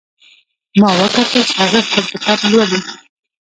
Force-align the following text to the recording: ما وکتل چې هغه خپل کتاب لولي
ما 0.79 0.89
وکتل 1.01 1.41
چې 1.47 1.53
هغه 1.61 1.79
خپل 1.85 2.03
کتاب 2.11 2.39
لولي 2.51 2.79